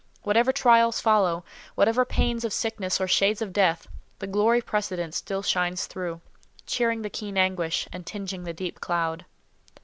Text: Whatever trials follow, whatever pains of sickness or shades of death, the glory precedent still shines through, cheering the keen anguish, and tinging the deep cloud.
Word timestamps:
Whatever 0.23 0.51
trials 0.51 0.99
follow, 0.99 1.45
whatever 1.75 2.05
pains 2.05 2.43
of 2.43 2.51
sickness 2.51 2.99
or 2.99 3.07
shades 3.07 3.39
of 3.39 3.53
death, 3.53 3.87
the 4.17 4.25
glory 4.25 4.59
precedent 4.59 5.13
still 5.13 5.43
shines 5.43 5.85
through, 5.85 6.21
cheering 6.65 7.03
the 7.03 7.09
keen 7.11 7.37
anguish, 7.37 7.87
and 7.93 8.03
tinging 8.03 8.43
the 8.43 8.51
deep 8.51 8.79
cloud. 8.81 9.25